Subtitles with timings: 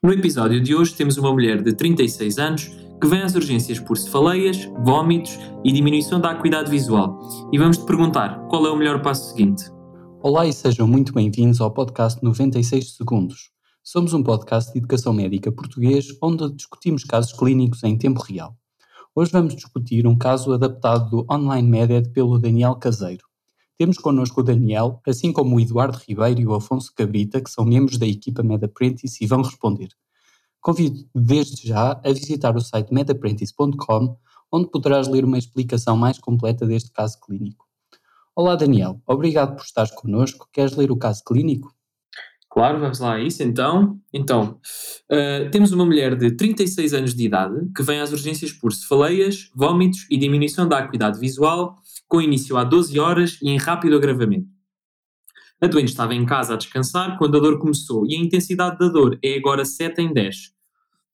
[0.00, 3.98] No episódio de hoje temos uma mulher de 36 anos que vem às urgências por
[3.98, 7.18] cefaleias, vômitos e diminuição da acuidade visual.
[7.52, 9.64] E vamos te perguntar qual é o melhor passo seguinte.
[10.22, 13.50] Olá e sejam muito bem-vindos ao podcast 96 Segundos.
[13.82, 18.56] Somos um podcast de educação médica português onde discutimos casos clínicos em tempo real.
[19.16, 23.27] Hoje vamos discutir um caso adaptado do Online Med pelo Daniel Caseiro.
[23.78, 27.64] Temos connosco o Daniel, assim como o Eduardo Ribeiro e o Afonso Cabrita, que são
[27.64, 29.90] membros da equipa MedApprentice e vão responder.
[30.60, 34.18] Convido desde já a visitar o site medapprentice.com,
[34.50, 37.68] onde poderás ler uma explicação mais completa deste caso clínico.
[38.34, 40.48] Olá Daniel, obrigado por estares connosco.
[40.52, 41.72] Queres ler o caso clínico?
[42.50, 44.00] Claro, vamos lá a isso então.
[44.12, 44.58] Então,
[45.08, 49.48] uh, temos uma mulher de 36 anos de idade que vem às urgências por cefaleias,
[49.54, 54.48] vômitos e diminuição da acuidade visual com início há 12 horas e em rápido agravamento.
[55.60, 58.88] A doente estava em casa a descansar quando a dor começou e a intensidade da
[58.88, 60.52] dor é agora 7 em 10.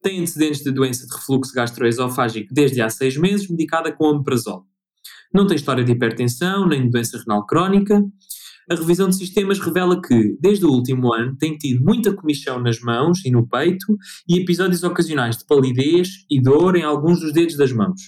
[0.02, 4.66] Tem antecedentes de doença de refluxo gastroesofágico desde há 6 meses, medicada com omeprazol.
[5.32, 8.04] Não tem história de hipertensão nem de doença renal crónica.
[8.70, 12.80] A revisão de sistemas revela que, desde o último ano, tem tido muita comichão nas
[12.80, 13.96] mãos e no peito
[14.28, 18.00] e episódios ocasionais de palidez e dor em alguns dos dedos das mãos.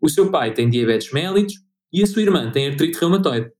[0.00, 3.50] O seu pai tem diabetes mellitus, e a sua irmã tem artrite reumatoide.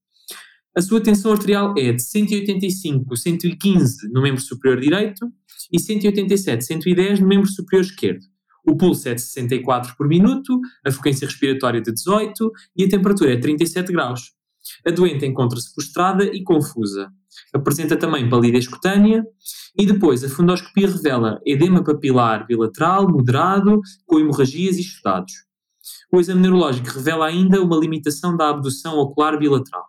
[0.77, 5.33] A sua tensão arterial é de 185, 115 no membro superior direito
[5.73, 8.21] e 187, 110 no membro superior esquerdo.
[8.67, 13.33] O pulso é de 64 por minuto, a frequência respiratória de 18 e a temperatura
[13.33, 14.33] é de 37 graus.
[14.85, 17.09] A doente encontra-se prostrada e confusa.
[17.55, 19.25] Apresenta também palidez cutânea
[19.79, 25.46] e depois a fundoscopia revela edema papilar bilateral moderado com hemorragias e estudados.
[26.13, 29.85] O exame neurológico revela ainda uma limitação da abdução ocular bilateral.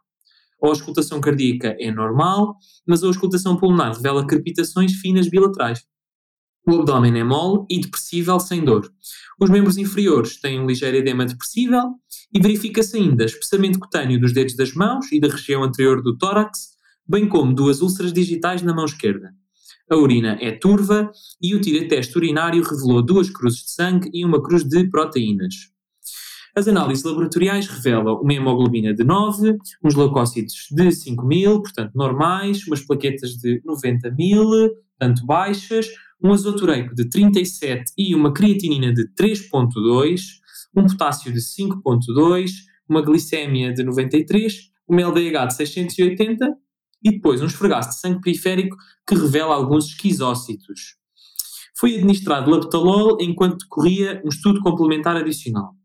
[0.63, 2.55] A auscultação cardíaca é normal,
[2.87, 5.85] mas a auscultação pulmonar revela crepitações finas bilaterais.
[6.67, 8.91] O abdômen é mole e depressível sem dor.
[9.39, 11.93] Os membros inferiores têm um ligeiro edema depressível
[12.33, 16.71] e verifica-se ainda espessamento cutâneo dos dedos das mãos e da região anterior do tórax,
[17.07, 19.29] bem como duas úlceras digitais na mão esquerda.
[19.89, 21.09] A urina é turva
[21.41, 25.76] e o tirateste urinário revelou duas cruzes de sangue e uma cruz de proteínas.
[26.57, 32.65] As análises laboratoriais revelam uma hemoglobina de 9, uns leucócitos de 5 mil, portanto normais,
[32.65, 34.43] umas plaquetas de 90 mil,
[34.97, 35.85] portanto baixas,
[36.19, 40.19] um azotureico de 37 e uma creatinina de 3.2,
[40.75, 42.49] um potássio de 5.2,
[42.89, 46.57] uma glicémia de 93, uma LDH de 680
[47.03, 48.75] e depois um esfregaço de sangue periférico
[49.07, 50.95] que revela alguns esquizócitos.
[51.77, 55.77] Foi administrado laptalol enquanto decorria um estudo complementar adicional.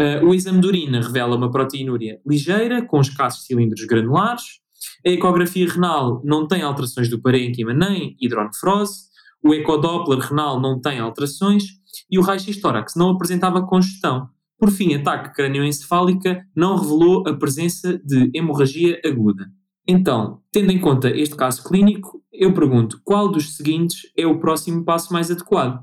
[0.00, 4.60] Uh, o exame de urina revela uma proteinúria ligeira, com escassos cilindros granulares.
[5.04, 9.08] A ecografia renal não tem alterações do parênquima nem hidronefrose.
[9.42, 11.64] O ecodoppler renal não tem alterações.
[12.10, 14.28] E o raio-x tórax não apresentava congestão.
[14.58, 19.46] Por fim, a ataque cranioencefálica não revelou a presença de hemorragia aguda.
[19.86, 24.84] Então, tendo em conta este caso clínico, eu pergunto qual dos seguintes é o próximo
[24.84, 25.82] passo mais adequado?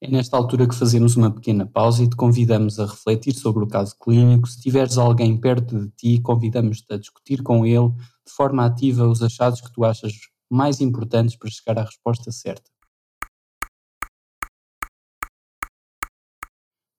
[0.00, 3.66] É nesta altura que fazemos uma pequena pausa e te convidamos a refletir sobre o
[3.66, 4.46] caso clínico.
[4.46, 7.88] Se tiveres alguém perto de ti, convidamos-te a discutir com ele
[8.24, 10.12] de forma ativa os achados que tu achas
[10.48, 12.70] mais importantes para chegar à resposta certa.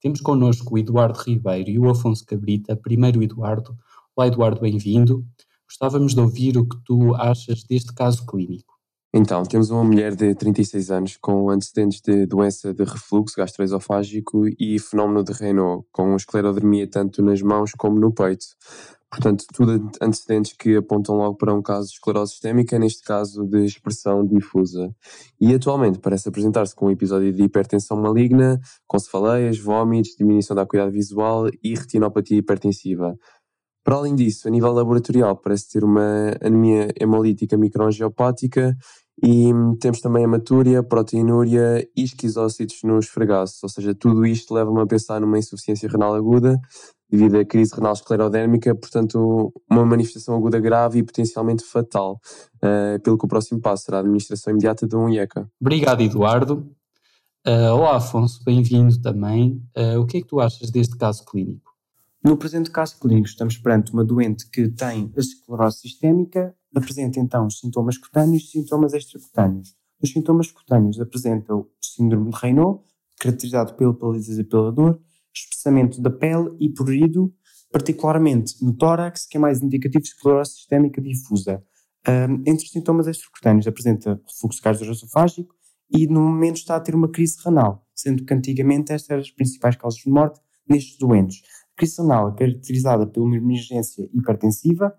[0.01, 2.75] Temos connosco o Eduardo Ribeiro e o Afonso Cabrita.
[2.75, 3.77] Primeiro, Eduardo.
[4.13, 5.25] Olá, Eduardo, bem-vindo.
[5.65, 8.78] Gostávamos de ouvir o que tu achas deste caso clínico.
[9.11, 14.77] Então, temos uma mulher de 36 anos com antecedentes de doença de refluxo gastroesofágico e
[14.77, 18.45] fenómeno de Raynaud, com esclerodermia tanto nas mãos como no peito.
[19.09, 23.65] Portanto, tudo antecedentes que apontam logo para um caso de esclerose sistémica, neste caso de
[23.65, 24.95] expressão difusa.
[25.41, 30.61] E atualmente parece apresentar-se com um episódio de hipertensão maligna, com cefaleias, vômitos, diminuição da
[30.61, 33.17] acuidade visual e retinopatia hipertensiva.
[33.89, 38.77] Para além disso, a nível laboratorial, parece ter uma anemia hemolítica microangiopática
[39.19, 39.49] e
[39.81, 45.19] temos também hematúria, proteinúria e esquizócitos nos esfregaços, ou seja, tudo isto leva-me a pensar
[45.19, 46.61] numa insuficiência renal aguda
[47.09, 52.19] devido à crise renal esclerodérmica, portanto, uma manifestação aguda grave e potencialmente fatal,
[52.57, 55.49] uh, pelo que o próximo passo será a administração imediata de um IECA.
[55.59, 56.69] Obrigado, Eduardo.
[57.43, 59.59] Uh, olá, Afonso, bem-vindo também.
[59.75, 61.68] Uh, o que é que tu achas deste caso clínico?
[62.21, 67.49] No presente caso clínico, estamos perante uma doente que tem a esclerose sistémica, apresenta então
[67.49, 69.73] sintomas cutâneos e sintomas extracutâneos.
[70.01, 72.81] Nos sintomas cutâneos apresenta o síndrome de Raynaud,
[73.19, 75.01] caracterizado pela palidez e pela dor,
[75.33, 77.33] espessamento da pele e prurido,
[77.71, 81.63] particularmente no tórax, que é mais indicativo de esclerose sistémica difusa.
[82.05, 85.55] Um, entre os sintomas extracutâneos apresenta refluxo gastroesofágico
[85.89, 89.31] e no momento está a ter uma crise renal, sendo que antigamente estas eram as
[89.31, 91.41] principais causas de morte nestes doentes.
[91.85, 94.93] Renal é caracterizada por uma emergência hipertensiva,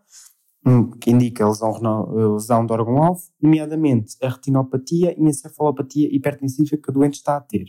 [0.67, 6.77] hum, que indica lesão, renal, lesão do órgão-alvo, nomeadamente a retinopatia e a encefalopatia hipertensiva
[6.77, 7.67] que o doente está a ter.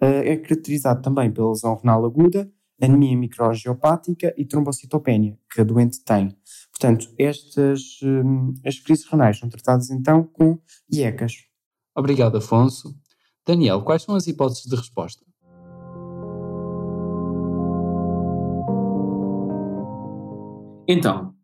[0.00, 2.50] Eh, é caracterizado também pela lesão renal aguda,
[2.80, 6.36] anemia microangiopática e trombocitopenia, que a doente tem.
[6.72, 10.58] Portanto, estas hum, as crises renais são tratadas então com
[10.90, 11.32] IECAS.
[11.94, 12.94] Obrigado, Afonso.
[13.46, 15.24] Daniel, quais são as hipóteses de resposta?
[20.86, 21.36] Então,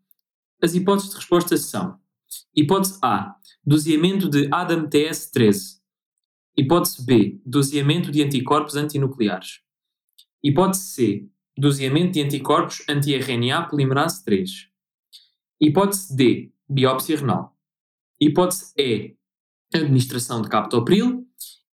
[0.63, 1.99] as hipóteses de resposta são:
[2.55, 5.79] hipótese A, doseamento de ADAM-TS13.
[6.57, 9.61] Hipótese B, doseamento de anticorpos antinucleares.
[10.43, 14.69] Hipótese C, doseamento de anticorpos anti-RNA polimerase 3.
[15.61, 17.57] Hipótese D, biópsia renal.
[18.21, 19.17] Hipótese E,
[19.73, 21.25] administração de captopril.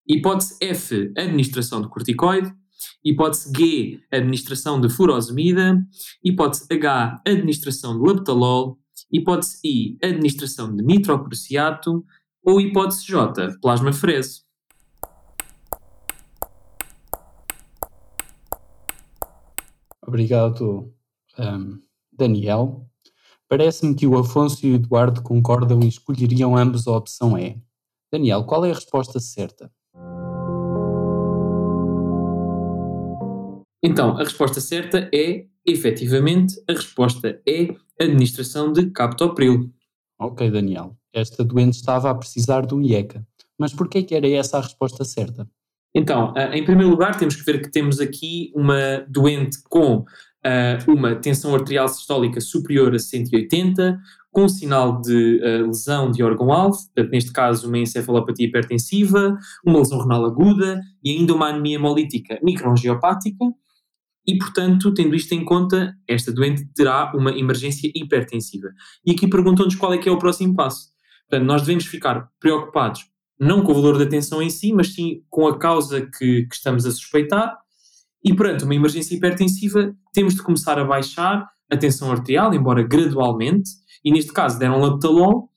[0.06, 2.52] Hipótese F, administração de corticoide.
[3.04, 5.84] Hipótese G, administração de furosemida.
[6.24, 8.78] Hipótese H, administração de leptalol.
[9.10, 12.04] Hipótese I, administração de nitroprusiato.
[12.44, 14.42] Ou hipótese J, plasmaferese.
[20.04, 20.92] Obrigado,
[21.38, 21.80] um,
[22.12, 22.86] Daniel.
[23.48, 27.62] Parece-me que o Afonso e o Eduardo concordam e escolheriam ambos a opção E.
[28.10, 29.72] Daniel, qual é a resposta certa?
[33.82, 39.72] Então, a resposta certa é, efetivamente, a resposta é administração de captopril.
[40.18, 40.96] Ok, Daniel.
[41.12, 43.26] Esta doente estava a precisar de um IECA.
[43.58, 45.48] Mas por que era essa a resposta certa?
[45.94, 50.04] Então, uh, em primeiro lugar, temos que ver que temos aqui uma doente com uh,
[50.90, 53.98] uma tensão arterial sistólica superior a 180,
[54.30, 56.78] com sinal de uh, lesão de órgão-alvo,
[57.10, 59.36] neste caso uma encefalopatia hipertensiva,
[59.66, 63.44] uma lesão renal aguda e ainda uma anemia hemolítica microangiopática,
[64.26, 68.68] e, portanto, tendo isto em conta, esta doente terá uma emergência hipertensiva.
[69.04, 70.90] E aqui perguntam-nos qual é que é o próximo passo.
[71.28, 73.06] Portanto, nós devemos ficar preocupados
[73.38, 76.54] não com o valor da tensão em si, mas sim com a causa que, que
[76.54, 77.56] estamos a suspeitar.
[78.24, 83.70] E perante uma emergência hipertensiva, temos de começar a baixar a tensão arterial, embora gradualmente,
[84.04, 85.48] e neste caso deram leptalol,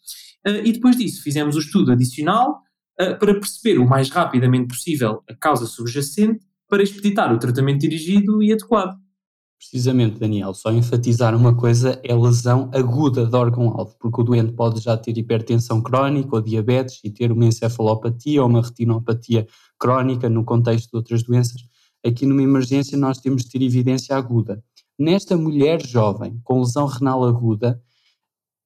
[0.47, 2.61] uh, e depois disso fizemos o estudo adicional
[2.99, 8.41] uh, para perceber o mais rapidamente possível a causa subjacente para expeditar o tratamento dirigido
[8.41, 8.97] e adequado.
[9.57, 14.81] Precisamente, Daniel, só enfatizar uma coisa é lesão aguda de órgão-alvo, porque o doente pode
[14.81, 19.47] já ter hipertensão crónica ou diabetes e ter uma encefalopatia ou uma retinopatia
[19.79, 21.61] crónica no contexto de outras doenças.
[22.05, 24.63] Aqui numa emergência nós temos de ter evidência aguda.
[24.99, 27.81] Nesta mulher jovem com lesão renal aguda,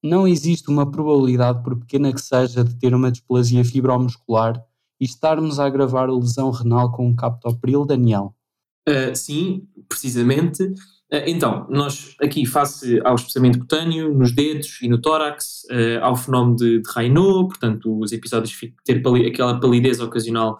[0.04, 4.62] não existe uma probabilidade, por pequena que seja, de ter uma displasia fibromuscular
[5.00, 8.36] e estarmos a agravar a lesão renal com um captopril, Daniel?
[8.88, 10.63] Uh, sim, precisamente.
[10.63, 16.16] Uh, então, nós aqui, face ao espessamento cutâneo, nos dedos e no tórax, uh, ao
[16.16, 20.57] fenómeno de, de Raynaud, portanto, os episódios de ter pali aquela palidez ocasional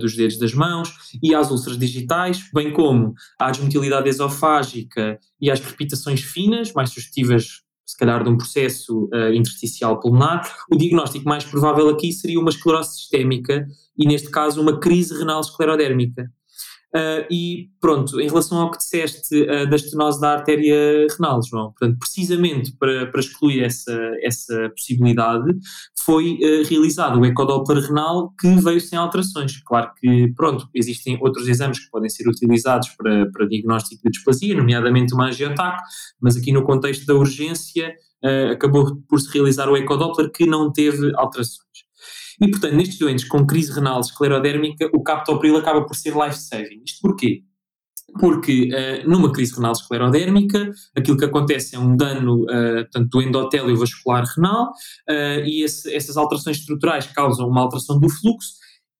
[0.00, 5.60] dos dedos das mãos, e às úlceras digitais, bem como à desmotilidade esofágica e às
[5.60, 11.44] crepitações finas, mais suscetíveis se calhar de um processo uh, intersticial pulmonar, o diagnóstico mais
[11.44, 13.66] provável aqui seria uma esclerose sistémica
[13.98, 16.30] e, neste caso, uma crise renal esclerodérmica.
[16.92, 21.70] Uh, e pronto, em relação ao que disseste uh, da estenose da artéria renal, João,
[21.70, 25.54] portanto, precisamente para, para excluir essa, essa possibilidade,
[26.04, 29.62] foi uh, realizado o ecodoppler renal que veio sem alterações.
[29.64, 34.56] Claro que, pronto, existem outros exames que podem ser utilizados para, para diagnóstico de displasia,
[34.56, 35.80] nomeadamente uma angiotac,
[36.20, 37.94] mas aqui no contexto da urgência
[38.52, 41.70] acabou por se realizar o ecodoppler que não teve alterações.
[42.40, 46.82] E, portanto, nestes doentes com crise renal esclerodérmica, o captopril acaba por ser life-saving.
[46.84, 47.42] Isto porquê?
[48.18, 53.22] Porque uh, numa crise renal esclerodérmica, aquilo que acontece é um dano uh, portanto, do
[53.22, 54.70] endotélio vascular renal
[55.08, 58.54] uh, e esse, essas alterações estruturais causam uma alteração do fluxo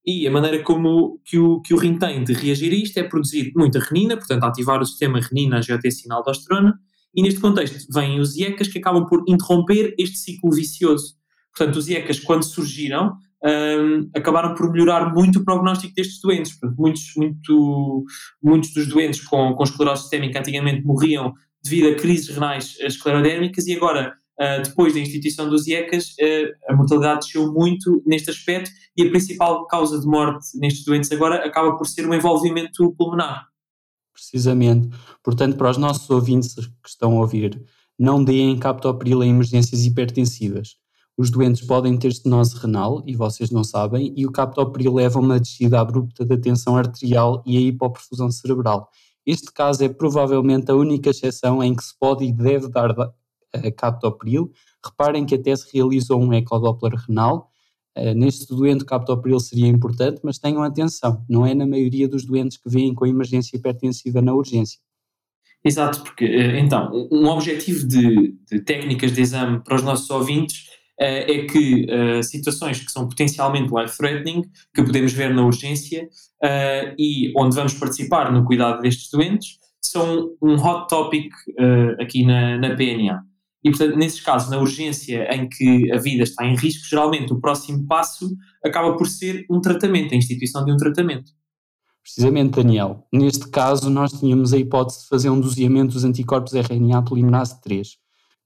[0.07, 3.03] e a maneira como que o, que o rim tem de reagir a isto é
[3.03, 6.75] produzir muita renina, portanto ativar o sistema renina-angiotensina-aldosterona
[7.15, 11.17] e neste contexto vêm os IECAS que acabam por interromper este ciclo vicioso.
[11.57, 16.59] Portanto, os IECAS quando surgiram um, acabaram por melhorar muito o prognóstico destes doentes.
[16.79, 18.05] Muitos, muito,
[18.43, 21.33] muitos dos doentes com, com esclerose sistémica antigamente morriam
[21.63, 26.77] devido a crises renais esclerodérmicas e agora, uh, depois da instituição dos IECAS, uh, a
[26.77, 31.77] mortalidade desceu muito neste aspecto e a principal causa de morte nestes doentes agora acaba
[31.77, 33.47] por ser o envolvimento pulmonar.
[34.13, 34.89] Precisamente.
[35.23, 37.63] Portanto, para os nossos ouvintes que estão a ouvir,
[37.99, 40.77] não deem captopril em emergências hipertensivas
[41.21, 45.23] Os doentes podem ter estenose renal, e vocês não sabem, e o captopril leva a
[45.23, 48.89] uma descida abrupta da tensão arterial e a hipoperfusão cerebral.
[49.27, 52.95] Este caso é provavelmente a única exceção em que se pode e deve dar
[53.77, 54.51] captopril.
[54.83, 57.51] Reparem que até se realizou um ecodoppler renal.
[57.95, 62.25] Uh, neste doente, o captopril seria importante, mas tenham atenção, não é na maioria dos
[62.25, 64.81] doentes que vêm com emergência hipertensiva na urgência.
[65.63, 70.80] Exato, porque eh, então, um objetivo de, de técnicas de exame para os nossos ouvintes
[71.07, 74.43] é que uh, situações que são potencialmente life-threatening,
[74.75, 80.37] que podemos ver na urgência uh, e onde vamos participar no cuidado destes doentes, são
[80.43, 81.33] um hot topic
[81.99, 83.23] aqui na, na PNA.
[83.63, 87.41] E, portanto, nesses casos, na urgência em que a vida está em risco, geralmente o
[87.41, 88.31] próximo passo
[88.65, 91.33] acaba por ser um tratamento, a instituição de um tratamento.
[92.03, 93.07] Precisamente, Daniel.
[93.13, 97.97] Neste caso, nós tínhamos a hipótese de fazer um doseamento dos anticorpos RNA polimerase 3,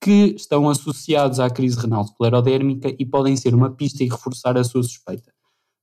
[0.05, 4.63] que estão associados à crise renal esclerodérmica e podem ser uma pista e reforçar a
[4.63, 5.33] sua suspeita.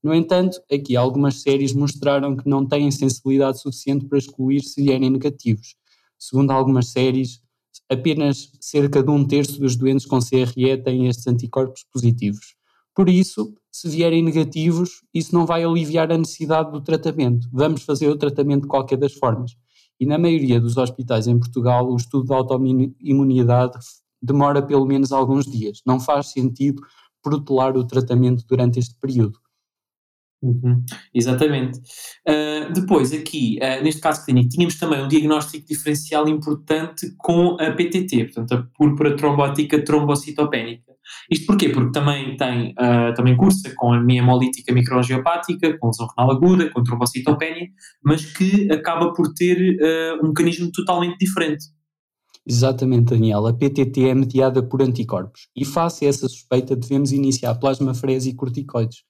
[0.03, 5.09] No entanto, aqui algumas séries mostraram que não têm sensibilidade suficiente para excluir se vierem
[5.09, 5.73] negativos.
[6.19, 7.41] Segundo algumas séries,
[7.89, 12.53] apenas cerca de um terço dos doentes com CRE têm estes anticorpos positivos.
[12.95, 17.49] Por isso, se vierem negativos, isso não vai aliviar a necessidade do tratamento.
[17.51, 19.53] Vamos fazer o tratamento de qualquer das formas.
[19.99, 23.79] E na maioria dos hospitais em Portugal, o estudo da autoimunidade
[24.21, 25.81] demora pelo menos alguns dias.
[25.85, 26.81] Não faz sentido
[27.21, 29.39] protelar o tratamento durante este período.
[30.43, 31.79] Uhum, exatamente.
[32.27, 37.71] Uh, depois, aqui, uh, neste caso clínico, tínhamos também um diagnóstico diferencial importante com a
[37.71, 40.91] PTT, portanto, a púrpura trombótica trombocitopénica.
[41.29, 41.69] Isto porquê?
[41.69, 46.83] Porque também tem, uh, também cursa com anemia hemolítica microangiopática, com lesão renal aguda, com
[46.83, 47.67] trombocitopénia,
[48.03, 49.77] mas que acaba por ter
[50.23, 51.65] um mecanismo totalmente diferente.
[52.45, 53.45] Exatamente, Daniel.
[53.47, 58.33] A PTT é mediada por anticorpos e, face a essa suspeita, devemos iniciar plasmafrese e
[58.33, 59.03] corticoides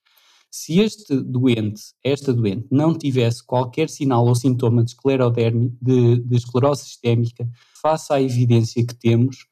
[0.53, 4.93] se este doente, esta doente, não tivesse qualquer sinal ou sintoma de
[5.81, 7.49] de, de esclerose sistémica,
[7.81, 9.45] face à evidência que temos,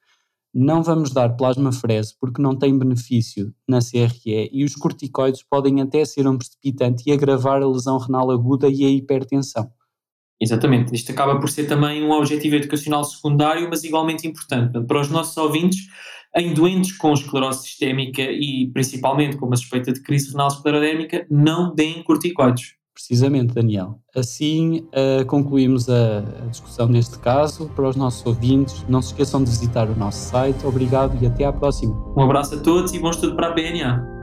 [0.54, 6.04] não vamos dar plasmafrese porque não tem benefício na CRE e os corticoides podem até
[6.04, 9.72] ser um precipitante e agravar a lesão renal aguda e a hipertensão.
[10.42, 14.80] Exatamente, isto acaba por ser também um objetivo educacional secundário, mas igualmente importante.
[14.86, 15.88] Para os nossos ouvintes,
[16.36, 21.74] em doentes com esclerose sistémica e principalmente com uma suspeita de crise renal esclerodérmica, não
[21.74, 22.80] deem corticoides.
[22.94, 23.98] Precisamente, Daniel.
[24.14, 27.70] Assim uh, concluímos a, discussão deste caso.
[27.70, 30.66] Para os nossos ouvintes, não se esqueçam de visitar o nosso site.
[30.66, 31.96] Obrigado e até à próxima.
[32.18, 34.19] Um abraço a todos e bom estudo para a PNA.